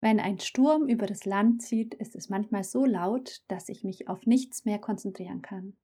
Wenn 0.00 0.18
ein 0.18 0.38
Sturm 0.38 0.88
über 0.88 1.06
das 1.06 1.26
Land 1.26 1.62
zieht, 1.62 1.94
ist 1.94 2.16
es 2.16 2.30
manchmal 2.30 2.64
so 2.64 2.86
laut, 2.86 3.42
dass 3.48 3.68
ich 3.68 3.84
mich 3.84 4.08
auf 4.08 4.24
nichts 4.24 4.64
mehr 4.64 4.78
konzentrieren 4.78 5.42
kann. 5.42 5.76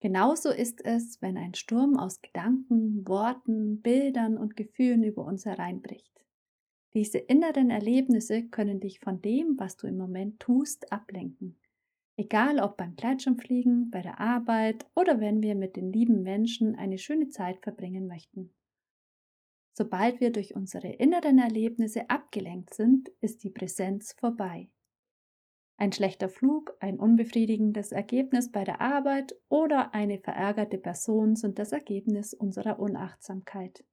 Genauso 0.00 0.50
ist 0.50 0.84
es, 0.84 1.20
wenn 1.20 1.36
ein 1.36 1.54
Sturm 1.54 1.98
aus 1.98 2.22
Gedanken, 2.22 3.06
Worten, 3.06 3.82
Bildern 3.82 4.38
und 4.38 4.56
Gefühlen 4.56 5.02
über 5.02 5.24
uns 5.24 5.44
hereinbricht. 5.44 6.12
Diese 6.94 7.18
inneren 7.18 7.70
Erlebnisse 7.70 8.44
können 8.44 8.80
dich 8.80 9.00
von 9.00 9.20
dem, 9.20 9.58
was 9.58 9.76
du 9.76 9.86
im 9.86 9.98
Moment 9.98 10.40
tust, 10.40 10.90
ablenken. 10.92 11.58
Egal 12.16 12.60
ob 12.60 12.76
beim 12.76 12.96
Gleitschirmfliegen, 12.96 13.90
bei 13.90 14.00
der 14.00 14.20
Arbeit 14.20 14.86
oder 14.94 15.20
wenn 15.20 15.42
wir 15.42 15.54
mit 15.54 15.76
den 15.76 15.92
lieben 15.92 16.22
Menschen 16.22 16.76
eine 16.76 16.98
schöne 16.98 17.28
Zeit 17.28 17.60
verbringen 17.60 18.06
möchten. 18.06 18.52
Sobald 19.78 20.18
wir 20.18 20.32
durch 20.32 20.56
unsere 20.56 20.88
inneren 20.88 21.38
Erlebnisse 21.38 22.10
abgelenkt 22.10 22.74
sind, 22.74 23.10
ist 23.20 23.44
die 23.44 23.50
Präsenz 23.50 24.12
vorbei. 24.12 24.72
Ein 25.76 25.92
schlechter 25.92 26.28
Flug, 26.28 26.76
ein 26.80 26.98
unbefriedigendes 26.98 27.92
Ergebnis 27.92 28.50
bei 28.50 28.64
der 28.64 28.80
Arbeit 28.80 29.36
oder 29.48 29.94
eine 29.94 30.18
verärgerte 30.18 30.78
Person 30.78 31.36
sind 31.36 31.60
das 31.60 31.70
Ergebnis 31.70 32.34
unserer 32.34 32.80
Unachtsamkeit. 32.80 33.84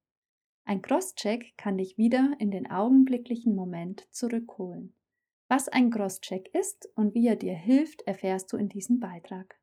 Ein 0.64 0.82
Crosscheck 0.82 1.56
kann 1.56 1.78
dich 1.78 1.96
wieder 1.96 2.34
in 2.40 2.50
den 2.50 2.68
augenblicklichen 2.68 3.54
Moment 3.54 4.12
zurückholen. 4.12 4.92
Was 5.46 5.68
ein 5.68 5.90
Crosscheck 5.90 6.52
ist 6.52 6.90
und 6.96 7.14
wie 7.14 7.28
er 7.28 7.36
dir 7.36 7.54
hilft, 7.54 8.02
erfährst 8.08 8.52
du 8.52 8.56
in 8.56 8.68
diesem 8.68 8.98
Beitrag. 8.98 9.60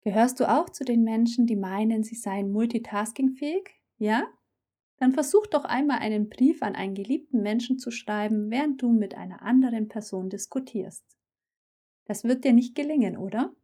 Gehörst 0.00 0.40
du 0.40 0.48
auch 0.48 0.70
zu 0.70 0.86
den 0.86 1.04
Menschen, 1.04 1.46
die 1.46 1.56
meinen, 1.56 2.02
sie 2.02 2.14
seien 2.14 2.50
multitaskingfähig? 2.50 3.78
Ja? 3.98 4.26
Dann 5.00 5.12
versuch 5.12 5.46
doch 5.46 5.64
einmal 5.64 5.98
einen 5.98 6.28
Brief 6.28 6.62
an 6.62 6.76
einen 6.76 6.94
geliebten 6.94 7.42
Menschen 7.42 7.78
zu 7.78 7.90
schreiben, 7.90 8.50
während 8.50 8.82
du 8.82 8.92
mit 8.92 9.14
einer 9.14 9.42
anderen 9.42 9.88
Person 9.88 10.28
diskutierst. 10.28 11.04
Das 12.04 12.22
wird 12.24 12.44
dir 12.44 12.52
nicht 12.52 12.74
gelingen, 12.74 13.16
oder? 13.16 13.54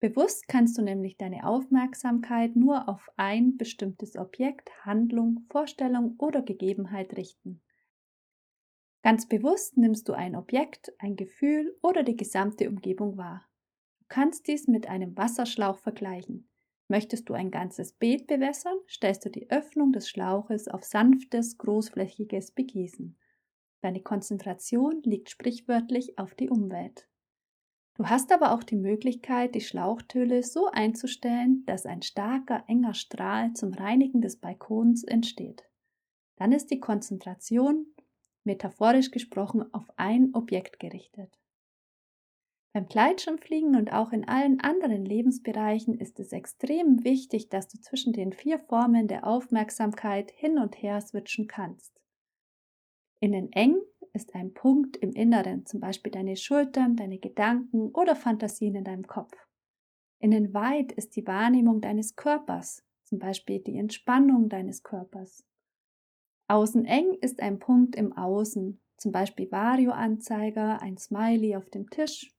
Bewusst 0.00 0.48
kannst 0.48 0.78
du 0.78 0.82
nämlich 0.82 1.18
deine 1.18 1.46
Aufmerksamkeit 1.46 2.56
nur 2.56 2.88
auf 2.88 3.06
ein 3.16 3.58
bestimmtes 3.58 4.16
Objekt, 4.16 4.70
Handlung, 4.84 5.44
Vorstellung 5.50 6.16
oder 6.18 6.42
Gegebenheit 6.42 7.16
richten. 7.16 7.60
Ganz 9.02 9.28
bewusst 9.28 9.76
nimmst 9.76 10.08
du 10.08 10.14
ein 10.14 10.36
Objekt, 10.36 10.92
ein 10.98 11.16
Gefühl 11.16 11.76
oder 11.82 12.02
die 12.02 12.16
gesamte 12.16 12.68
Umgebung 12.68 13.18
wahr. 13.18 13.46
Du 14.00 14.06
kannst 14.08 14.48
dies 14.48 14.68
mit 14.68 14.88
einem 14.88 15.16
Wasserschlauch 15.16 15.78
vergleichen. 15.78 16.48
Möchtest 16.88 17.28
du 17.28 17.34
ein 17.34 17.50
ganzes 17.50 17.92
Beet 17.92 18.26
bewässern, 18.28 18.76
stellst 18.88 19.24
du 19.24 19.30
die 19.30 19.50
Öffnung 19.50 19.92
des 19.92 20.08
Schlauches 20.08 20.68
auf 20.68 20.84
sanftes, 20.84 21.58
großflächiges 21.58 22.52
Begießen. 22.52 23.16
Deine 23.80 24.02
Konzentration 24.02 25.02
liegt 25.02 25.30
sprichwörtlich 25.30 26.18
auf 26.18 26.34
die 26.34 26.48
Umwelt. 26.48 27.08
Du 27.94 28.06
hast 28.06 28.30
aber 28.30 28.52
auch 28.52 28.62
die 28.62 28.76
Möglichkeit, 28.76 29.54
die 29.54 29.62
Schlauchtöle 29.62 30.42
so 30.42 30.66
einzustellen, 30.66 31.64
dass 31.66 31.86
ein 31.86 32.02
starker, 32.02 32.64
enger 32.68 32.94
Strahl 32.94 33.54
zum 33.54 33.72
Reinigen 33.72 34.20
des 34.20 34.36
Balkons 34.36 35.02
entsteht. 35.02 35.64
Dann 36.36 36.52
ist 36.52 36.70
die 36.70 36.78
Konzentration, 36.78 37.86
metaphorisch 38.44 39.10
gesprochen, 39.10 39.72
auf 39.72 39.88
ein 39.96 40.34
Objekt 40.34 40.78
gerichtet. 40.78 41.35
Beim 42.76 42.88
Gleitschirmfliegen 42.88 43.74
und 43.74 43.90
auch 43.90 44.12
in 44.12 44.28
allen 44.28 44.60
anderen 44.60 45.06
Lebensbereichen 45.06 45.98
ist 45.98 46.20
es 46.20 46.30
extrem 46.32 47.04
wichtig, 47.04 47.48
dass 47.48 47.68
du 47.68 47.80
zwischen 47.80 48.12
den 48.12 48.34
vier 48.34 48.58
Formen 48.58 49.08
der 49.08 49.26
Aufmerksamkeit 49.26 50.30
hin 50.32 50.58
und 50.58 50.74
her 50.82 51.00
switchen 51.00 51.48
kannst. 51.48 51.98
Innen 53.18 53.50
eng 53.52 53.80
ist 54.12 54.34
ein 54.34 54.52
Punkt 54.52 54.98
im 54.98 55.12
Inneren, 55.12 55.64
zum 55.64 55.80
Beispiel 55.80 56.12
deine 56.12 56.36
Schultern, 56.36 56.96
deine 56.96 57.16
Gedanken 57.16 57.92
oder 57.92 58.14
Fantasien 58.14 58.74
in 58.74 58.84
deinem 58.84 59.06
Kopf. 59.06 59.32
Innen 60.18 60.52
weit 60.52 60.92
ist 60.92 61.16
die 61.16 61.26
Wahrnehmung 61.26 61.80
deines 61.80 62.14
Körpers, 62.14 62.84
zum 63.04 63.18
Beispiel 63.18 63.58
die 63.60 63.78
Entspannung 63.78 64.50
deines 64.50 64.82
Körpers. 64.82 65.46
Außen 66.48 66.84
eng 66.84 67.14
ist 67.22 67.40
ein 67.40 67.58
Punkt 67.58 67.96
im 67.96 68.12
Außen, 68.12 68.78
zum 68.98 69.12
Beispiel 69.12 69.50
Vario-Anzeiger, 69.50 70.82
ein 70.82 70.98
Smiley 70.98 71.56
auf 71.56 71.70
dem 71.70 71.88
Tisch 71.88 72.35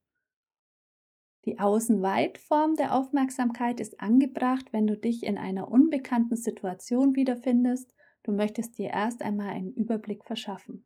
die 1.47 1.59
Außenweitform 1.59 2.75
der 2.75 2.94
Aufmerksamkeit 2.94 3.80
ist 3.80 4.02
angebracht, 4.02 4.74
wenn 4.74 4.85
du 4.85 4.97
dich 4.97 5.24
in 5.24 5.38
einer 5.38 5.72
unbekannten 5.72 6.35
Situation 6.35 7.16
wiederfindest. 7.16 7.90
Du 8.24 8.34
möchtest 8.34 8.78
dir 8.78 8.90
erst 8.90 9.22
einmal 9.22 9.52
einen 9.52 9.72
Überblick 9.72 10.25
verschaffen. 10.25 10.85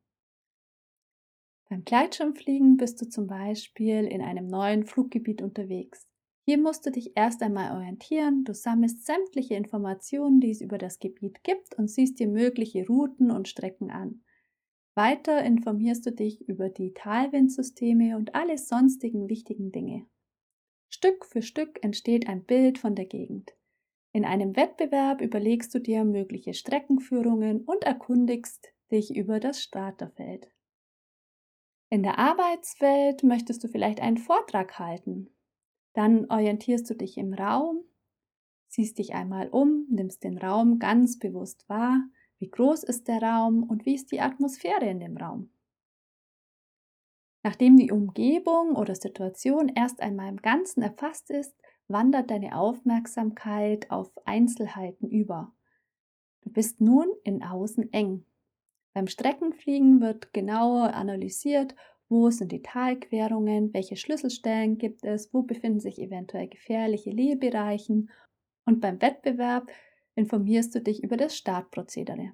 Beim 1.67 1.83
Gleitschirmfliegen 1.83 2.77
bist 2.77 3.01
du 3.01 3.09
zum 3.09 3.25
Beispiel 3.25 4.05
in 4.05 4.21
einem 4.21 4.45
neuen 4.45 4.85
Fluggebiet 4.85 5.41
unterwegs. 5.41 6.07
Hier 6.45 6.59
musst 6.59 6.85
du 6.85 6.91
dich 6.91 7.13
erst 7.15 7.41
einmal 7.41 7.75
orientieren, 7.75 8.43
du 8.43 8.53
sammelst 8.53 9.07
sämtliche 9.07 9.55
Informationen, 9.55 10.41
die 10.41 10.51
es 10.51 10.61
über 10.61 10.77
das 10.77 10.99
Gebiet 10.99 11.43
gibt 11.43 11.73
und 11.73 11.89
siehst 11.89 12.19
dir 12.19 12.27
mögliche 12.27 12.85
Routen 12.85 13.31
und 13.31 13.47
Strecken 13.47 13.89
an. 13.89 14.21
Weiter 14.93 15.43
informierst 15.43 16.05
du 16.05 16.11
dich 16.11 16.47
über 16.47 16.69
die 16.69 16.93
Talwindsysteme 16.93 18.15
und 18.15 18.35
alle 18.35 18.59
sonstigen 18.59 19.27
wichtigen 19.27 19.71
Dinge. 19.71 20.05
Stück 21.03 21.25
für 21.25 21.41
Stück 21.41 21.83
entsteht 21.83 22.29
ein 22.29 22.43
Bild 22.43 22.77
von 22.77 22.93
der 22.93 23.07
Gegend. 23.07 23.55
In 24.11 24.23
einem 24.23 24.55
Wettbewerb 24.55 25.19
überlegst 25.19 25.73
du 25.73 25.79
dir 25.79 26.03
mögliche 26.03 26.53
Streckenführungen 26.53 27.61
und 27.61 27.83
erkundigst 27.83 28.71
dich 28.91 29.15
über 29.15 29.39
das 29.39 29.63
Starterfeld. 29.63 30.51
In 31.89 32.03
der 32.03 32.19
Arbeitswelt 32.19 33.23
möchtest 33.23 33.63
du 33.63 33.67
vielleicht 33.67 33.99
einen 33.99 34.19
Vortrag 34.19 34.77
halten. 34.77 35.31
Dann 35.93 36.29
orientierst 36.29 36.87
du 36.87 36.93
dich 36.93 37.17
im 37.17 37.33
Raum, 37.33 37.83
siehst 38.67 38.99
dich 38.99 39.15
einmal 39.15 39.49
um, 39.49 39.87
nimmst 39.89 40.23
den 40.23 40.37
Raum 40.37 40.77
ganz 40.77 41.17
bewusst 41.17 41.67
wahr, 41.67 41.99
wie 42.37 42.51
groß 42.51 42.83
ist 42.83 43.07
der 43.07 43.23
Raum 43.23 43.63
und 43.63 43.87
wie 43.87 43.95
ist 43.95 44.11
die 44.11 44.21
Atmosphäre 44.21 44.85
in 44.85 44.99
dem 44.99 45.17
Raum. 45.17 45.49
Nachdem 47.43 47.77
die 47.77 47.91
Umgebung 47.91 48.75
oder 48.75 48.95
Situation 48.95 49.71
erst 49.75 50.01
einmal 50.01 50.29
im 50.29 50.41
Ganzen 50.41 50.81
erfasst 50.83 51.31
ist, 51.31 51.55
wandert 51.87 52.29
deine 52.29 52.55
Aufmerksamkeit 52.55 53.89
auf 53.89 54.11
Einzelheiten 54.25 55.09
über. 55.09 55.51
Du 56.41 56.51
bist 56.51 56.81
nun 56.81 57.07
in 57.23 57.43
Außen 57.43 57.91
eng. 57.93 58.25
Beim 58.93 59.07
Streckenfliegen 59.07 60.01
wird 60.01 60.33
genauer 60.33 60.93
analysiert, 60.93 61.75
wo 62.09 62.29
sind 62.29 62.51
die 62.51 62.61
Talquerungen, 62.61 63.73
welche 63.73 63.95
Schlüsselstellen 63.95 64.77
gibt 64.77 65.05
es, 65.05 65.33
wo 65.33 65.43
befinden 65.43 65.79
sich 65.79 65.99
eventuell 65.99 66.47
gefährliche 66.47 67.09
Lehbereichen 67.09 68.09
und 68.65 68.81
beim 68.81 69.01
Wettbewerb 69.01 69.69
informierst 70.15 70.75
du 70.75 70.81
dich 70.81 71.03
über 71.03 71.15
das 71.15 71.37
Startprozedere. 71.37 72.33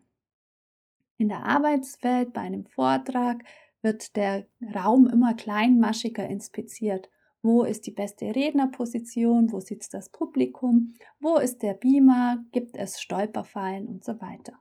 In 1.17 1.29
der 1.29 1.45
Arbeitswelt 1.45 2.33
bei 2.33 2.41
einem 2.41 2.65
Vortrag 2.65 3.43
wird 3.87 4.17
der 4.17 4.45
Raum 4.75 5.07
immer 5.07 5.33
kleinmaschiger 5.33 6.27
inspiziert. 6.27 7.09
Wo 7.41 7.63
ist 7.63 7.87
die 7.87 7.91
beste 7.91 8.35
Rednerposition? 8.35 9.49
Wo 9.53 9.61
sitzt 9.61 9.93
das 9.93 10.09
Publikum? 10.09 10.93
Wo 11.21 11.37
ist 11.37 11.63
der 11.63 11.73
Beamer? 11.73 12.43
Gibt 12.51 12.75
es 12.75 12.99
Stolperfallen 12.99 13.87
und 13.87 14.03
so 14.03 14.19
weiter? 14.19 14.59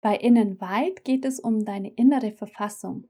Bei 0.00 0.16
Innenweit 0.16 1.04
geht 1.04 1.24
es 1.24 1.38
um 1.38 1.64
deine 1.64 1.90
innere 1.90 2.32
Verfassung. 2.32 3.06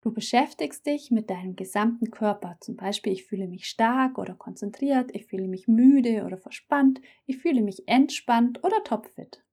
Du 0.00 0.12
beschäftigst 0.12 0.86
dich 0.86 1.12
mit 1.12 1.30
deinem 1.30 1.54
gesamten 1.54 2.10
Körper. 2.10 2.56
Zum 2.60 2.74
Beispiel, 2.74 3.12
ich 3.12 3.26
fühle 3.26 3.46
mich 3.46 3.66
stark 3.66 4.18
oder 4.18 4.34
konzentriert, 4.34 5.14
ich 5.14 5.26
fühle 5.26 5.46
mich 5.46 5.68
müde 5.68 6.24
oder 6.24 6.36
verspannt, 6.36 7.00
ich 7.26 7.38
fühle 7.38 7.62
mich 7.62 7.86
entspannt 7.86 8.64
oder 8.64 8.82
topfit. 8.82 9.44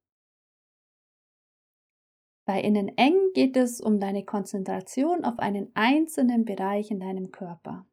Bei 2.45 2.61
innen 2.61 2.95
eng 2.95 3.15
geht 3.33 3.57
es 3.57 3.81
um 3.81 3.99
deine 3.99 4.23
Konzentration 4.23 5.25
auf 5.25 5.39
einen 5.39 5.71
einzelnen 5.73 6.45
Bereich 6.45 6.91
in 6.91 6.99
deinem 6.99 7.31
Körper. 7.31 7.87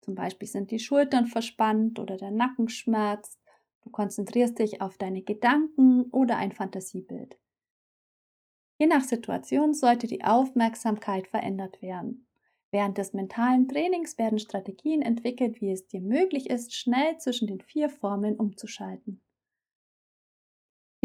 Zum 0.00 0.14
Beispiel 0.14 0.46
sind 0.46 0.70
die 0.70 0.78
Schultern 0.78 1.26
verspannt 1.26 1.98
oder 1.98 2.16
der 2.16 2.30
Nacken 2.30 2.68
schmerzt. 2.68 3.40
Du 3.82 3.90
konzentrierst 3.90 4.60
dich 4.60 4.80
auf 4.80 4.96
deine 4.96 5.22
Gedanken 5.22 6.04
oder 6.12 6.36
ein 6.36 6.52
Fantasiebild. 6.52 7.36
Je 8.78 8.86
nach 8.86 9.02
Situation 9.02 9.74
sollte 9.74 10.06
die 10.06 10.22
Aufmerksamkeit 10.22 11.26
verändert 11.26 11.82
werden. 11.82 12.28
Während 12.70 12.98
des 12.98 13.12
mentalen 13.12 13.66
Trainings 13.66 14.18
werden 14.18 14.38
Strategien 14.38 15.02
entwickelt, 15.02 15.60
wie 15.60 15.72
es 15.72 15.88
dir 15.88 16.00
möglich 16.00 16.48
ist, 16.48 16.74
schnell 16.74 17.16
zwischen 17.18 17.48
den 17.48 17.60
vier 17.60 17.88
Formeln 17.88 18.36
umzuschalten. 18.36 19.20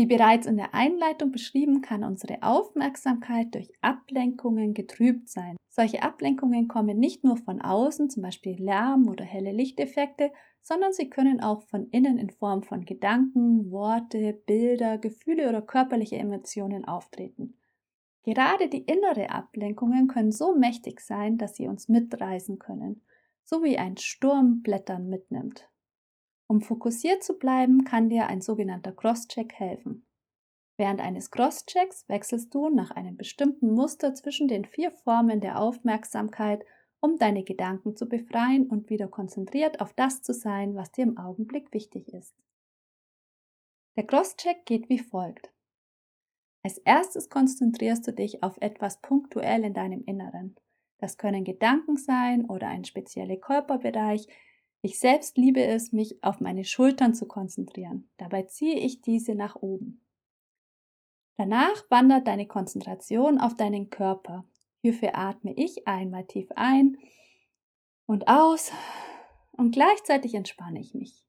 Wie 0.01 0.07
bereits 0.07 0.47
in 0.47 0.57
der 0.57 0.73
Einleitung 0.73 1.31
beschrieben, 1.31 1.81
kann 1.81 2.03
unsere 2.03 2.41
Aufmerksamkeit 2.41 3.53
durch 3.53 3.71
Ablenkungen 3.81 4.73
getrübt 4.73 5.29
sein. 5.29 5.57
Solche 5.69 6.01
Ablenkungen 6.01 6.67
kommen 6.67 6.97
nicht 6.97 7.23
nur 7.23 7.37
von 7.37 7.61
außen, 7.61 8.09
zum 8.09 8.23
Beispiel 8.23 8.59
Lärm 8.59 9.07
oder 9.07 9.23
helle 9.23 9.51
Lichteffekte, 9.51 10.31
sondern 10.63 10.91
sie 10.91 11.07
können 11.07 11.39
auch 11.39 11.61
von 11.61 11.87
innen 11.91 12.17
in 12.17 12.31
Form 12.31 12.63
von 12.63 12.83
Gedanken, 12.83 13.69
Worte, 13.69 14.33
Bilder, 14.47 14.97
Gefühle 14.97 15.47
oder 15.47 15.61
körperliche 15.61 16.17
Emotionen 16.17 16.83
auftreten. 16.83 17.59
Gerade 18.23 18.69
die 18.69 18.81
innere 18.81 19.29
Ablenkungen 19.29 20.07
können 20.07 20.31
so 20.31 20.55
mächtig 20.55 21.01
sein, 21.01 21.37
dass 21.37 21.55
sie 21.55 21.67
uns 21.67 21.89
mitreißen 21.89 22.57
können, 22.57 23.03
so 23.43 23.61
wie 23.61 23.77
ein 23.77 23.97
Sturm 23.97 24.63
Blättern 24.63 25.09
mitnimmt. 25.09 25.70
Um 26.51 26.59
fokussiert 26.59 27.23
zu 27.23 27.39
bleiben, 27.39 27.85
kann 27.85 28.09
dir 28.09 28.27
ein 28.27 28.41
sogenannter 28.41 28.91
Crosscheck 28.91 29.53
helfen. 29.53 30.05
Während 30.75 30.99
eines 30.99 31.31
Crosschecks 31.31 32.09
wechselst 32.09 32.53
du 32.53 32.67
nach 32.67 32.91
einem 32.91 33.15
bestimmten 33.15 33.71
Muster 33.71 34.13
zwischen 34.15 34.49
den 34.49 34.65
vier 34.65 34.91
Formen 34.91 35.39
der 35.39 35.57
Aufmerksamkeit, 35.57 36.65
um 36.99 37.17
deine 37.17 37.45
Gedanken 37.45 37.95
zu 37.95 38.05
befreien 38.05 38.67
und 38.67 38.89
wieder 38.89 39.07
konzentriert 39.07 39.79
auf 39.79 39.93
das 39.93 40.23
zu 40.23 40.33
sein, 40.33 40.75
was 40.75 40.91
dir 40.91 41.03
im 41.03 41.17
Augenblick 41.17 41.71
wichtig 41.73 42.09
ist. 42.09 42.35
Der 43.95 44.05
Crosscheck 44.05 44.65
geht 44.65 44.89
wie 44.89 44.99
folgt. 44.99 45.53
Als 46.63 46.79
erstes 46.79 47.29
konzentrierst 47.29 48.05
du 48.05 48.11
dich 48.11 48.43
auf 48.43 48.57
etwas 48.59 48.99
punktuell 48.99 49.63
in 49.63 49.73
deinem 49.73 50.03
Inneren. 50.03 50.57
Das 50.97 51.17
können 51.17 51.45
Gedanken 51.45 51.95
sein 51.95 52.43
oder 52.43 52.67
ein 52.67 52.83
spezieller 52.83 53.37
Körperbereich, 53.37 54.27
ich 54.81 54.99
selbst 54.99 55.37
liebe 55.37 55.63
es, 55.63 55.91
mich 55.91 56.23
auf 56.23 56.39
meine 56.39 56.63
Schultern 56.63 57.13
zu 57.13 57.27
konzentrieren. 57.27 58.09
Dabei 58.17 58.43
ziehe 58.43 58.79
ich 58.79 59.01
diese 59.01 59.35
nach 59.35 59.55
oben. 59.55 60.01
Danach 61.37 61.89
wandert 61.89 62.27
deine 62.27 62.47
Konzentration 62.47 63.39
auf 63.39 63.55
deinen 63.55 63.89
Körper. 63.89 64.45
Hierfür 64.81 65.15
atme 65.15 65.53
ich 65.53 65.87
einmal 65.87 66.25
tief 66.25 66.49
ein 66.55 66.97
und 68.05 68.27
aus 68.27 68.71
und 69.51 69.71
gleichzeitig 69.71 70.33
entspanne 70.33 70.79
ich 70.79 70.93
mich. 70.93 71.25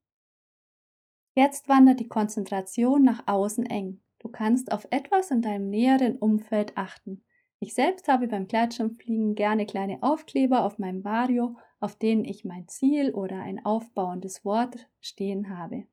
Jetzt 1.34 1.68
wandert 1.68 2.00
die 2.00 2.08
Konzentration 2.08 3.02
nach 3.02 3.26
außen 3.26 3.66
eng. 3.66 4.02
Du 4.18 4.28
kannst 4.28 4.70
auf 4.70 4.86
etwas 4.90 5.30
in 5.30 5.42
deinem 5.42 5.68
näheren 5.68 6.16
Umfeld 6.16 6.76
achten. 6.76 7.24
Ich 7.62 7.74
selbst 7.74 8.08
habe 8.08 8.26
beim 8.26 8.48
Gleitschirmfliegen 8.48 9.34
gerne 9.34 9.66
kleine 9.66 10.02
Aufkleber 10.02 10.64
auf 10.64 10.78
meinem 10.78 11.04
Vario 11.04 11.56
auf 11.82 11.96
denen 11.96 12.24
ich 12.24 12.44
mein 12.44 12.68
Ziel 12.68 13.12
oder 13.12 13.42
ein 13.42 13.64
aufbauendes 13.64 14.44
Wort 14.44 14.88
stehen 15.00 15.58
habe. 15.58 15.84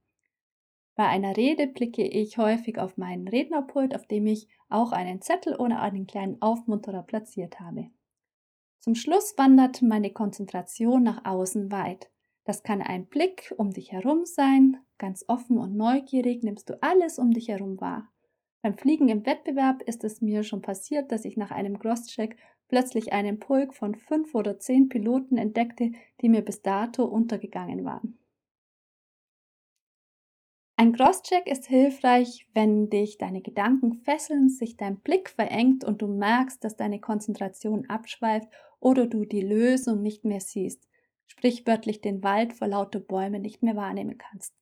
Bei 0.96 1.08
einer 1.08 1.36
Rede 1.36 1.66
blicke 1.66 2.06
ich 2.06 2.38
häufig 2.38 2.78
auf 2.78 2.96
meinen 2.98 3.28
Rednerpult, 3.28 3.96
auf 3.96 4.06
dem 4.06 4.28
ich 4.28 4.48
auch 4.70 4.92
einen 4.92 5.20
Zettel 5.22 5.56
oder 5.56 5.80
einen 5.82 6.06
kleinen 6.06 6.40
Aufmunterer 6.44 7.02
platziert 7.02 7.60
habe. 7.60 7.90
Zum 8.78 8.94
Schluss 8.94 9.34
wandert 9.38 9.82
meine 9.82 10.12
Konzentration 10.12 11.02
nach 11.02 11.26
außen 11.26 11.72
weit. 11.72 12.12
Das 12.44 12.62
kann 12.62 12.84
ein 12.84 13.08
Blick 13.08 13.52
um 13.58 13.72
dich 13.72 13.92
herum 13.92 14.26
sein, 14.26 14.78
ganz 15.00 15.26
offen 15.28 15.58
und 15.58 15.76
neugierig 15.76 16.44
nimmst 16.44 16.70
du 16.70 16.82
alles 16.84 17.18
um 17.18 17.32
dich 17.32 17.48
herum 17.48 17.82
wahr. 17.82 18.12
Beim 18.62 18.78
Fliegen 18.78 19.08
im 19.08 19.26
Wettbewerb 19.26 19.82
ist 19.84 20.04
es 20.04 20.22
mir 20.22 20.44
schon 20.44 20.62
passiert, 20.62 21.12
dass 21.12 21.24
ich 21.24 21.38
nach 21.38 21.52
einem 21.52 21.80
Crosscheck 21.80 22.36
plötzlich 22.68 23.14
einen 23.14 23.40
Pulk 23.40 23.74
von 23.74 23.96
fünf 23.96 24.36
oder 24.36 24.60
zehn 24.60 24.90
Piloten 24.90 25.38
entdeckte, 25.38 25.92
die 26.22 26.30
mir 26.30 26.42
bis 26.42 26.62
dato 26.62 27.06
untergegangen 27.06 27.86
waren. 27.86 28.20
Ein 30.76 30.94
Crosscheck 30.94 31.46
ist 31.46 31.68
hilfreich, 31.68 32.48
wenn 32.54 32.90
dich 32.90 33.18
deine 33.18 33.42
Gedanken 33.42 33.96
fesseln, 33.96 34.50
sich 34.50 34.78
dein 34.78 35.00
Blick 35.00 35.30
verengt 35.30 35.84
und 35.84 36.02
du 36.02 36.08
merkst, 36.08 36.64
dass 36.64 36.78
deine 36.78 37.02
Konzentration 37.02 37.90
abschweift 37.90 38.48
oder 38.80 39.06
du 39.06 39.26
die 39.26 39.42
Lösung 39.42 40.02
nicht 40.02 40.24
mehr 40.24 40.40
siehst, 40.40 40.88
sprichwörtlich 41.28 42.00
den 42.00 42.24
Wald 42.24 42.54
vor 42.54 42.68
lauter 42.68 43.02
Bäumen 43.02 43.42
nicht 43.42 43.62
mehr 43.62 43.76
wahrnehmen 43.76 44.18
kannst. 44.18 44.54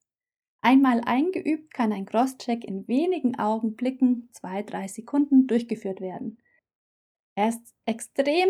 Einmal 0.61 1.01
eingeübt 1.01 1.73
kann 1.73 1.93
ein 1.93 2.05
Crosscheck 2.05 2.63
in 2.63 2.87
wenigen 2.87 3.39
Augenblicken, 3.39 4.29
zwei, 4.31 4.63
drei 4.63 4.87
Sekunden 4.87 5.47
durchgeführt 5.47 6.01
werden. 6.01 6.41
Er 7.35 7.49
ist 7.49 7.75
extrem 7.85 8.49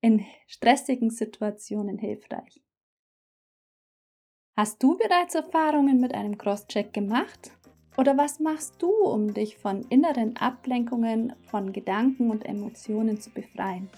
in 0.00 0.24
stressigen 0.46 1.10
Situationen 1.10 1.98
hilfreich. 1.98 2.62
Hast 4.56 4.82
du 4.82 4.96
bereits 4.96 5.34
Erfahrungen 5.34 6.00
mit 6.00 6.14
einem 6.14 6.38
Crosscheck 6.38 6.92
gemacht? 6.92 7.50
Oder 7.96 8.16
was 8.16 8.40
machst 8.40 8.80
du, 8.80 8.90
um 8.90 9.34
dich 9.34 9.56
von 9.56 9.82
inneren 9.88 10.36
Ablenkungen, 10.36 11.34
von 11.42 11.72
Gedanken 11.72 12.30
und 12.30 12.44
Emotionen 12.44 13.20
zu 13.20 13.30
befreien? 13.30 13.88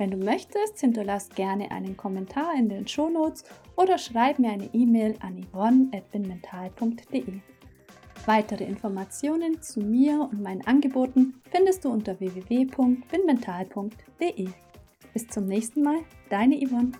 Wenn 0.00 0.10
du 0.12 0.16
möchtest, 0.16 0.80
hinterlass 0.80 1.28
gerne 1.28 1.70
einen 1.70 1.94
Kommentar 1.94 2.54
in 2.56 2.70
den 2.70 2.88
Shownotes 2.88 3.44
oder 3.76 3.98
schreib 3.98 4.38
mir 4.38 4.50
eine 4.50 4.70
E-Mail 4.72 5.14
an 5.20 5.46
yvonne.binmental.de. 5.52 7.40
Weitere 8.24 8.64
Informationen 8.64 9.60
zu 9.60 9.80
mir 9.80 10.26
und 10.32 10.40
meinen 10.40 10.66
Angeboten 10.66 11.34
findest 11.50 11.84
du 11.84 11.90
unter 11.90 12.18
www.binmental.de. 12.18 14.48
Bis 15.12 15.28
zum 15.28 15.44
nächsten 15.44 15.82
Mal, 15.82 15.98
deine 16.30 16.56
Yvonne. 16.56 16.92